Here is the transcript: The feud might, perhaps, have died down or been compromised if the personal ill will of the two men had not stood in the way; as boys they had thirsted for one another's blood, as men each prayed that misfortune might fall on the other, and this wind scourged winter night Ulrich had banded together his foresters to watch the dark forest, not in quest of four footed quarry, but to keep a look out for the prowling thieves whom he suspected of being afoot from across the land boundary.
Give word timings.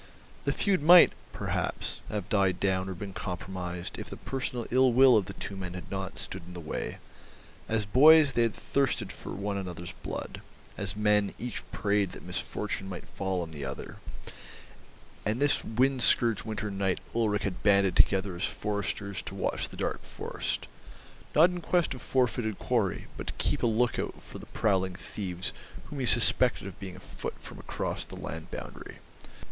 The 0.45 0.51
feud 0.51 0.81
might, 0.81 1.11
perhaps, 1.31 2.01
have 2.09 2.27
died 2.27 2.59
down 2.59 2.89
or 2.89 2.95
been 2.95 3.13
compromised 3.13 3.99
if 3.99 4.09
the 4.09 4.17
personal 4.17 4.65
ill 4.71 4.91
will 4.91 5.15
of 5.15 5.25
the 5.25 5.33
two 5.33 5.55
men 5.55 5.75
had 5.75 5.91
not 5.91 6.17
stood 6.17 6.41
in 6.47 6.53
the 6.55 6.59
way; 6.59 6.97
as 7.69 7.85
boys 7.85 8.33
they 8.33 8.41
had 8.41 8.55
thirsted 8.55 9.11
for 9.11 9.31
one 9.31 9.59
another's 9.59 9.91
blood, 10.01 10.41
as 10.75 10.95
men 10.95 11.35
each 11.37 11.61
prayed 11.71 12.13
that 12.13 12.23
misfortune 12.25 12.89
might 12.89 13.07
fall 13.07 13.43
on 13.43 13.51
the 13.51 13.63
other, 13.63 13.97
and 15.23 15.39
this 15.39 15.63
wind 15.63 16.01
scourged 16.01 16.45
winter 16.45 16.71
night 16.71 16.99
Ulrich 17.13 17.43
had 17.43 17.61
banded 17.61 17.95
together 17.95 18.33
his 18.33 18.45
foresters 18.45 19.21
to 19.21 19.35
watch 19.35 19.69
the 19.69 19.77
dark 19.77 20.01
forest, 20.01 20.67
not 21.35 21.51
in 21.51 21.61
quest 21.61 21.93
of 21.93 22.01
four 22.01 22.25
footed 22.25 22.57
quarry, 22.57 23.05
but 23.17 23.27
to 23.27 23.33
keep 23.37 23.61
a 23.61 23.67
look 23.67 23.99
out 23.99 24.19
for 24.23 24.39
the 24.39 24.47
prowling 24.47 24.95
thieves 24.95 25.53
whom 25.91 25.99
he 25.99 26.07
suspected 26.07 26.65
of 26.65 26.79
being 26.79 26.95
afoot 26.95 27.35
from 27.37 27.59
across 27.59 28.03
the 28.03 28.15
land 28.15 28.49
boundary. 28.49 28.97